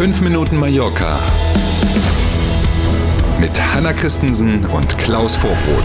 5 0.00 0.22
Minuten 0.22 0.56
Mallorca 0.56 1.20
mit 3.38 3.50
Hanna 3.60 3.92
Christensen 3.92 4.64
und 4.64 4.96
Klaus 4.96 5.36
Vorbrot. 5.36 5.84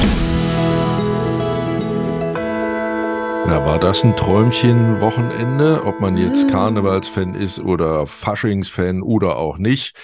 Na, 3.46 3.66
war 3.66 3.78
das 3.78 4.06
ein 4.06 4.16
Träumchen-Wochenende? 4.16 5.84
Ob 5.84 6.00
man 6.00 6.16
jetzt 6.16 6.48
Karnevalsfan 6.48 7.36
ist 7.36 7.60
oder 7.60 8.08
Faschingsfan 8.08 9.02
oder 9.02 9.36
auch 9.36 9.58
nicht, 9.58 9.98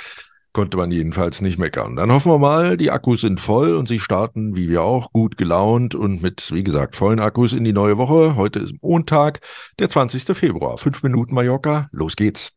konnte 0.52 0.76
man 0.76 0.92
jedenfalls 0.92 1.40
nicht 1.40 1.58
meckern. 1.58 1.96
Dann 1.96 2.12
hoffen 2.12 2.34
wir 2.34 2.38
mal, 2.38 2.76
die 2.76 2.92
Akkus 2.92 3.22
sind 3.22 3.40
voll 3.40 3.76
und 3.76 3.88
sie 3.88 4.00
starten, 4.00 4.58
wie 4.58 4.68
wir 4.68 4.82
auch, 4.82 5.14
gut 5.14 5.38
gelaunt 5.38 5.96
und 5.96 6.22
mit, 6.22 6.52
wie 6.52 6.66
gesagt, 6.66 6.98
vollen 6.98 7.22
Akkus 7.22 7.54
in 7.54 7.64
die 7.64 7.72
neue 7.72 7.98
Woche. 7.98 8.36
Heute 8.36 8.60
ist 8.60 8.74
Montag, 8.82 9.40
der 9.80 9.90
20. 9.90 10.36
Februar. 10.38 10.78
Fünf 10.78 11.02
Minuten 11.02 11.34
Mallorca, 11.34 11.88
los 11.94 12.18
geht's. 12.18 12.52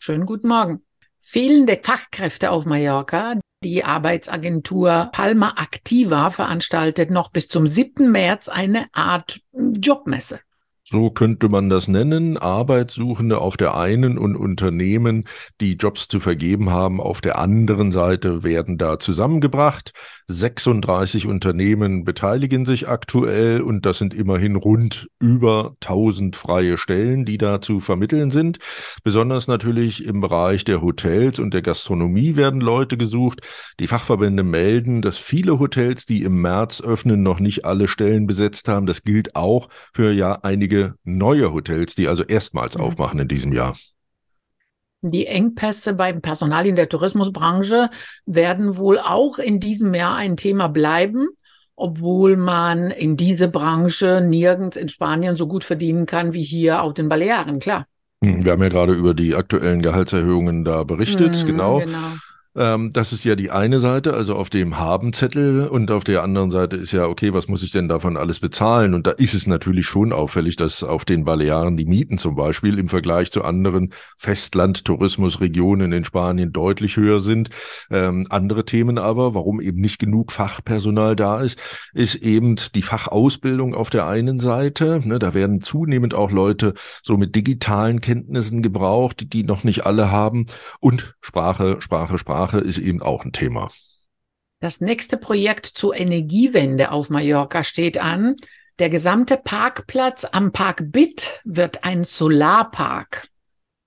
Schönen 0.00 0.26
guten 0.26 0.46
Morgen. 0.46 0.82
Fehlende 1.20 1.78
Fachkräfte 1.82 2.52
auf 2.52 2.64
Mallorca. 2.64 3.34
Die 3.64 3.84
Arbeitsagentur 3.84 5.10
Palma 5.12 5.54
Activa 5.56 6.30
veranstaltet 6.30 7.10
noch 7.10 7.30
bis 7.32 7.48
zum 7.48 7.66
7. 7.66 8.08
März 8.08 8.48
eine 8.48 8.86
Art 8.92 9.40
Jobmesse. 9.52 10.38
So 10.90 11.10
könnte 11.10 11.50
man 11.50 11.68
das 11.68 11.86
nennen. 11.86 12.38
Arbeitssuchende 12.38 13.42
auf 13.42 13.58
der 13.58 13.76
einen 13.76 14.16
und 14.16 14.36
Unternehmen, 14.36 15.24
die 15.60 15.74
Jobs 15.74 16.08
zu 16.08 16.18
vergeben 16.18 16.70
haben, 16.70 16.98
auf 16.98 17.20
der 17.20 17.38
anderen 17.38 17.92
Seite 17.92 18.42
werden 18.42 18.78
da 18.78 18.98
zusammengebracht. 18.98 19.92
36 20.28 21.26
Unternehmen 21.26 22.04
beteiligen 22.04 22.64
sich 22.64 22.88
aktuell 22.88 23.60
und 23.60 23.84
das 23.84 23.98
sind 23.98 24.14
immerhin 24.14 24.56
rund 24.56 25.08
über 25.18 25.74
1000 25.82 26.36
freie 26.36 26.78
Stellen, 26.78 27.26
die 27.26 27.36
da 27.36 27.60
zu 27.60 27.80
vermitteln 27.80 28.30
sind. 28.30 28.58
Besonders 29.04 29.46
natürlich 29.46 30.06
im 30.06 30.22
Bereich 30.22 30.64
der 30.64 30.80
Hotels 30.80 31.38
und 31.38 31.52
der 31.52 31.62
Gastronomie 31.62 32.36
werden 32.36 32.62
Leute 32.62 32.96
gesucht. 32.96 33.40
Die 33.78 33.88
Fachverbände 33.88 34.42
melden, 34.42 35.02
dass 35.02 35.18
viele 35.18 35.58
Hotels, 35.58 36.06
die 36.06 36.22
im 36.22 36.40
März 36.40 36.80
öffnen, 36.80 37.22
noch 37.22 37.40
nicht 37.40 37.66
alle 37.66 37.88
Stellen 37.88 38.26
besetzt 38.26 38.68
haben. 38.68 38.86
Das 38.86 39.02
gilt 39.02 39.34
auch 39.36 39.68
für 39.92 40.12
ja 40.12 40.38
einige 40.42 40.77
einige 40.78 40.94
neue 41.04 41.52
Hotels, 41.52 41.94
die 41.94 42.08
also 42.08 42.24
erstmals 42.24 42.76
mhm. 42.76 42.84
aufmachen 42.84 43.20
in 43.20 43.28
diesem 43.28 43.52
Jahr. 43.52 43.76
Die 45.00 45.26
Engpässe 45.26 45.94
beim 45.94 46.20
Personal 46.20 46.66
in 46.66 46.74
der 46.74 46.88
Tourismusbranche 46.88 47.88
werden 48.26 48.76
wohl 48.76 48.98
auch 48.98 49.38
in 49.38 49.60
diesem 49.60 49.94
Jahr 49.94 50.16
ein 50.16 50.36
Thema 50.36 50.68
bleiben, 50.68 51.28
obwohl 51.76 52.36
man 52.36 52.90
in 52.90 53.16
diese 53.16 53.48
Branche 53.48 54.20
nirgends 54.20 54.76
in 54.76 54.88
Spanien 54.88 55.36
so 55.36 55.46
gut 55.46 55.62
verdienen 55.62 56.06
kann 56.06 56.34
wie 56.34 56.42
hier 56.42 56.82
auf 56.82 56.94
den 56.94 57.08
Balearen, 57.08 57.60
klar. 57.60 57.86
Hm, 58.24 58.44
wir 58.44 58.50
haben 58.50 58.62
ja 58.62 58.68
gerade 58.68 58.92
über 58.92 59.14
die 59.14 59.36
aktuellen 59.36 59.82
Gehaltserhöhungen 59.82 60.64
da 60.64 60.82
berichtet, 60.82 61.44
mhm, 61.44 61.46
genau. 61.46 61.78
genau. 61.78 61.98
Ähm, 62.58 62.90
das 62.92 63.12
ist 63.12 63.24
ja 63.24 63.36
die 63.36 63.52
eine 63.52 63.78
Seite, 63.78 64.14
also 64.14 64.34
auf 64.34 64.50
dem 64.50 64.78
Habenzettel 64.78 65.68
und 65.68 65.92
auf 65.92 66.02
der 66.02 66.24
anderen 66.24 66.50
Seite 66.50 66.74
ist 66.74 66.90
ja, 66.90 67.06
okay, 67.06 67.32
was 67.32 67.46
muss 67.46 67.62
ich 67.62 67.70
denn 67.70 67.86
davon 67.86 68.16
alles 68.16 68.40
bezahlen? 68.40 68.94
Und 68.94 69.06
da 69.06 69.12
ist 69.12 69.32
es 69.32 69.46
natürlich 69.46 69.86
schon 69.86 70.12
auffällig, 70.12 70.56
dass 70.56 70.82
auf 70.82 71.04
den 71.04 71.24
Balearen 71.24 71.76
die 71.76 71.86
Mieten 71.86 72.18
zum 72.18 72.34
Beispiel 72.34 72.80
im 72.80 72.88
Vergleich 72.88 73.30
zu 73.30 73.44
anderen 73.44 73.94
Festland-Tourismusregionen 74.16 75.92
in 75.92 76.04
Spanien 76.04 76.52
deutlich 76.52 76.96
höher 76.96 77.20
sind. 77.20 77.50
Ähm, 77.92 78.26
andere 78.28 78.64
Themen 78.64 78.98
aber, 78.98 79.34
warum 79.34 79.60
eben 79.60 79.80
nicht 79.80 80.00
genug 80.00 80.32
Fachpersonal 80.32 81.14
da 81.14 81.40
ist, 81.40 81.60
ist 81.94 82.16
eben 82.16 82.56
die 82.74 82.82
Fachausbildung 82.82 83.72
auf 83.72 83.88
der 83.88 84.08
einen 84.08 84.40
Seite. 84.40 85.00
Ne, 85.04 85.20
da 85.20 85.32
werden 85.32 85.60
zunehmend 85.60 86.12
auch 86.12 86.32
Leute 86.32 86.74
so 87.04 87.16
mit 87.16 87.36
digitalen 87.36 88.00
Kenntnissen 88.00 88.62
gebraucht, 88.62 89.32
die 89.32 89.44
noch 89.44 89.62
nicht 89.62 89.86
alle 89.86 90.10
haben 90.10 90.46
und 90.80 91.14
Sprache, 91.20 91.76
Sprache, 91.78 92.18
Sprache 92.18 92.47
Sprache 92.48 92.58
ist 92.64 92.78
eben 92.78 93.02
auch 93.02 93.24
ein 93.24 93.32
Thema. 93.32 93.70
Das 94.60 94.80
nächste 94.80 95.18
Projekt 95.18 95.66
zur 95.66 95.94
Energiewende 95.94 96.90
auf 96.90 97.10
Mallorca 97.10 97.62
steht 97.62 97.98
an. 97.98 98.36
Der 98.78 98.88
gesamte 98.90 99.36
Parkplatz 99.36 100.24
am 100.24 100.52
Park 100.52 100.90
Bit 100.90 101.42
wird 101.44 101.84
ein 101.84 102.04
Solarpark 102.04 103.28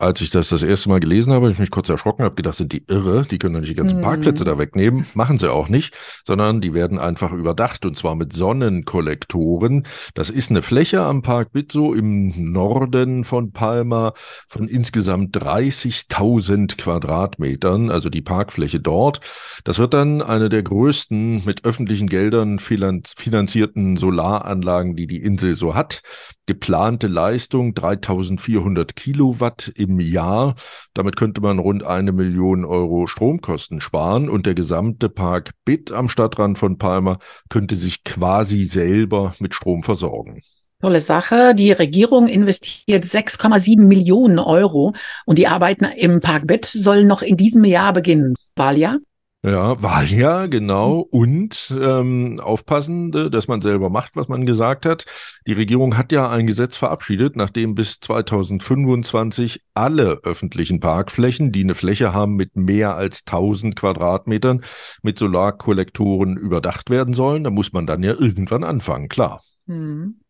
als 0.01 0.19
ich 0.21 0.31
das 0.31 0.49
das 0.49 0.63
erste 0.63 0.89
Mal 0.89 0.99
gelesen 0.99 1.31
habe, 1.31 1.51
ich 1.51 1.59
mich 1.59 1.69
kurz 1.69 1.87
erschrocken, 1.87 2.23
habe 2.23 2.35
gedacht, 2.35 2.55
sind 2.55 2.73
die 2.73 2.83
irre, 2.87 3.23
die 3.29 3.37
können 3.37 3.53
doch 3.53 3.61
nicht 3.61 3.71
die 3.71 3.75
ganzen 3.75 4.01
Parkplätze 4.01 4.43
da 4.43 4.57
wegnehmen. 4.57 5.05
Machen 5.13 5.37
sie 5.37 5.51
auch 5.51 5.69
nicht, 5.69 5.95
sondern 6.25 6.59
die 6.59 6.73
werden 6.73 6.97
einfach 6.97 7.31
überdacht 7.31 7.85
und 7.85 7.97
zwar 7.97 8.15
mit 8.15 8.33
Sonnenkollektoren. 8.33 9.85
Das 10.15 10.29
ist 10.29 10.49
eine 10.49 10.63
Fläche 10.63 11.01
am 11.01 11.21
Park 11.21 11.51
Bitso 11.51 11.93
im 11.93 12.51
Norden 12.51 13.23
von 13.23 13.51
Palma 13.51 14.13
von 14.47 14.67
insgesamt 14.67 15.37
30.000 15.37 16.77
Quadratmetern, 16.77 17.91
also 17.91 18.09
die 18.09 18.21
Parkfläche 18.21 18.79
dort. 18.79 19.21
Das 19.63 19.77
wird 19.77 19.93
dann 19.93 20.21
eine 20.21 20.49
der 20.49 20.63
größten 20.63 21.45
mit 21.45 21.63
öffentlichen 21.63 22.07
Geldern 22.07 22.57
finanzierten 22.57 23.97
Solaranlagen, 23.97 24.95
die 24.95 25.05
die 25.05 25.21
Insel 25.21 25.55
so 25.55 25.75
hat. 25.75 26.01
Geplante 26.47 27.07
Leistung 27.07 27.75
3400 27.75 28.95
Kilowatt 28.95 29.71
im 29.75 29.90
Jahr. 29.99 30.55
Damit 30.93 31.15
könnte 31.15 31.41
man 31.41 31.59
rund 31.59 31.83
eine 31.83 32.11
Million 32.11 32.65
Euro 32.65 33.07
Stromkosten 33.07 33.81
sparen 33.81 34.29
und 34.29 34.45
der 34.45 34.53
gesamte 34.53 35.09
Park 35.09 35.51
Bit 35.65 35.91
am 35.91 36.09
Stadtrand 36.09 36.57
von 36.57 36.77
Palma 36.77 37.19
könnte 37.49 37.75
sich 37.75 38.03
quasi 38.03 38.65
selber 38.65 39.35
mit 39.39 39.55
Strom 39.55 39.83
versorgen. 39.83 40.41
Tolle 40.81 40.99
Sache. 40.99 41.53
Die 41.53 41.71
Regierung 41.71 42.27
investiert 42.27 43.03
6,7 43.03 43.81
Millionen 43.81 44.39
Euro 44.39 44.93
und 45.25 45.37
die 45.37 45.47
Arbeiten 45.47 45.85
im 45.85 46.21
Park 46.21 46.47
Bit 46.47 46.65
sollen 46.65 47.07
noch 47.07 47.21
in 47.21 47.37
diesem 47.37 47.63
Jahr 47.63 47.93
beginnen. 47.93 48.33
Wahljahr? 48.55 48.97
Ja, 49.43 49.81
Wahljahr, 49.81 50.47
genau. 50.47 50.99
Und 50.99 51.75
ähm, 51.75 52.39
aufpassen, 52.39 53.11
äh, 53.11 53.31
dass 53.31 53.47
man 53.47 53.63
selber 53.63 53.89
macht, 53.89 54.15
was 54.15 54.27
man 54.27 54.45
gesagt 54.45 54.85
hat. 54.85 55.05
Die 55.47 55.53
Regierung 55.53 55.97
hat 55.97 56.11
ja 56.11 56.29
ein 56.29 56.45
Gesetz 56.45 56.77
verabschiedet, 56.77 57.35
nachdem 57.35 57.73
bis 57.73 57.99
2025 58.01 59.63
alle 59.73 60.19
öffentlichen 60.23 60.79
Parkflächen, 60.79 61.51
die 61.51 61.63
eine 61.63 61.73
Fläche 61.73 62.13
haben 62.13 62.35
mit 62.35 62.55
mehr 62.55 62.95
als 62.95 63.23
1000 63.25 63.75
Quadratmetern, 63.75 64.61
mit 65.01 65.17
Solarkollektoren 65.17 66.37
überdacht 66.37 66.91
werden 66.91 67.15
sollen. 67.15 67.43
Da 67.43 67.49
muss 67.49 67.73
man 67.73 67.87
dann 67.87 68.03
ja 68.03 68.13
irgendwann 68.13 68.63
anfangen, 68.63 69.09
klar. 69.09 69.41
Hm. 69.65 70.21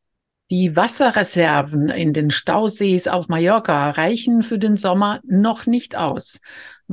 Die 0.52 0.76
Wasserreserven 0.76 1.88
in 1.88 2.12
den 2.12 2.30
Stausees 2.30 3.08
auf 3.08 3.30
Mallorca 3.30 3.92
reichen 3.92 4.42
für 4.42 4.60
den 4.60 4.76
Sommer 4.76 5.22
noch 5.26 5.66
nicht 5.66 5.96
aus. 5.98 6.42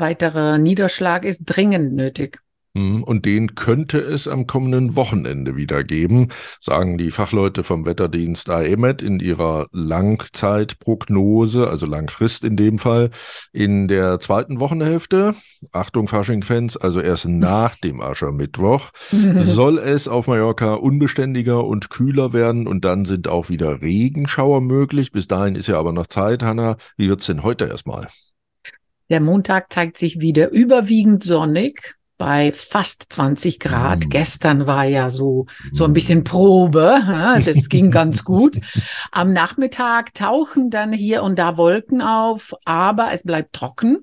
Weiterer 0.00 0.59
Niederschlag 0.59 1.25
ist 1.25 1.44
dringend 1.44 1.94
nötig. 1.94 2.41
Mhm, 2.78 3.03
und 3.03 3.25
den 3.25 3.54
könnte 3.54 3.98
es 3.98 4.28
am 4.28 4.47
kommenden 4.47 4.94
Wochenende 4.94 5.56
wieder 5.56 5.82
geben, 5.84 6.28
sagen 6.60 6.97
die 6.98 7.10
Fachleute 7.10 7.64
vom 7.64 7.86
Wetterdienst 7.86 8.50
AEMET 8.50 9.03
in 9.03 9.19
ihrer 9.20 9.66
Langzeitprognose, 9.72 11.69
also 11.69 11.87
Langfrist 11.87 12.44
in 12.44 12.56
dem 12.56 12.78
Fall, 12.78 13.10
in 13.53 13.88
der 13.88 14.20
zweiten 14.20 14.60
Wochenhälfte, 14.60 15.34
Achtung 15.72 16.08
Fasching-Fans, 16.08 16.76
also 16.76 17.00
erst 17.00 17.26
nach 17.28 17.75
dem 17.76 18.00
Aschermittwoch, 18.00 18.91
soll 19.42 19.78
es 19.78 20.06
auf 20.06 20.28
Mallorca 20.28 20.75
unbeständiger 20.75 21.64
und 21.64 21.91
kühler 21.91 22.32
werden 22.32 22.69
und 22.69 22.84
dann 22.84 23.04
sind 23.06 23.28
auch 23.28 23.48
wieder 23.48 23.82
Regenschauer 23.82 24.60
möglich. 24.60 25.10
Bis 25.10 25.26
dahin 25.26 25.56
ist 25.56 25.66
ja 25.66 25.78
aber 25.78 25.92
noch 25.92 26.06
Zeit, 26.06 26.42
Hanna. 26.42 26.76
Wie 26.97 27.08
wird's 27.08 27.26
denn 27.26 27.42
heute 27.42 27.64
erstmal? 27.64 28.08
Der 29.10 29.20
Montag 29.20 29.72
zeigt 29.72 29.96
sich 29.96 30.20
wieder 30.20 30.50
überwiegend 30.50 31.24
sonnig 31.24 31.98
bei 32.19 32.52
fast 32.52 33.06
20 33.10 33.60
Grad. 33.60 34.06
Mm. 34.06 34.08
Gestern 34.10 34.66
war 34.66 34.84
ja 34.84 35.08
so, 35.08 35.46
so 35.72 35.84
ein 35.84 35.92
bisschen 35.92 36.24
Probe. 36.24 37.00
Das 37.44 37.69
ging 37.70 37.91
ganz 37.91 38.24
gut. 38.24 38.58
Am 39.12 39.32
Nachmittag 39.32 40.12
tauchen 40.14 40.69
dann 40.69 40.93
hier 40.93 41.22
und 41.22 41.38
da 41.38 41.56
Wolken 41.56 42.02
auf, 42.02 42.55
aber 42.64 43.12
es 43.12 43.22
bleibt 43.22 43.55
trocken. 43.55 44.02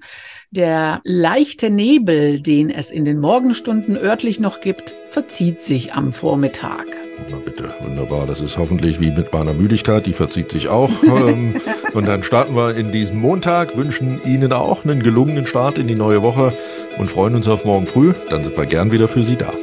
Der 0.49 1.01
leichte 1.03 1.69
Nebel, 1.69 2.41
den 2.41 2.69
es 2.69 2.89
in 2.89 3.03
den 3.03 3.19
Morgenstunden 3.19 3.97
örtlich 3.97 4.39
noch 4.39 4.61
gibt, 4.61 4.95
verzieht 5.09 5.61
sich 5.61 5.93
am 5.93 6.11
Vormittag. 6.11 6.85
Na 7.29 7.37
bitte, 7.37 7.73
wunderbar. 7.81 8.27
Das 8.27 8.41
ist 8.41 8.57
hoffentlich 8.57 8.99
wie 8.99 9.11
mit 9.11 9.31
meiner 9.31 9.53
Müdigkeit, 9.53 10.05
die 10.05 10.13
verzieht 10.13 10.51
sich 10.51 10.67
auch. 10.67 10.89
Ähm, 11.15 11.61
und 11.93 12.07
dann 12.07 12.23
starten 12.23 12.55
wir 12.55 12.75
in 12.75 12.91
diesem 12.91 13.19
Montag, 13.19 13.77
wünschen 13.77 14.19
Ihnen 14.25 14.51
auch 14.51 14.83
einen 14.83 15.01
gelungenen 15.01 15.47
Start 15.47 15.77
in 15.77 15.87
die 15.87 15.95
neue 15.95 16.21
Woche 16.23 16.51
und 16.97 17.09
freuen 17.09 17.35
uns 17.35 17.47
auf 17.47 17.63
morgen 17.63 17.87
früh. 17.87 18.13
Dann 18.29 18.43
sind 18.43 18.57
wir 18.57 18.65
gern 18.65 18.91
wieder 18.91 19.07
für 19.07 19.23
Sie 19.23 19.37
da. 19.37 19.53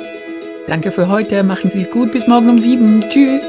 Danke 0.66 0.92
für 0.92 1.08
heute. 1.08 1.42
Machen 1.42 1.70
Sie 1.70 1.82
es 1.82 1.90
gut. 1.90 2.12
Bis 2.12 2.26
morgen 2.26 2.48
um 2.48 2.58
sieben. 2.58 3.04
Tschüss. 3.10 3.48